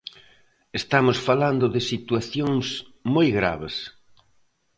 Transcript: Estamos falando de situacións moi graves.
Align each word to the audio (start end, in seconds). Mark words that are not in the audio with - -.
Estamos 0.79 1.17
falando 1.27 1.65
de 1.73 1.81
situacións 1.91 2.65
moi 3.13 3.27
graves. 3.39 3.75